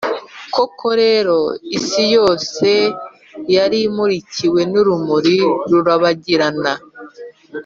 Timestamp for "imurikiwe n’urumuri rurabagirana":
3.87-6.73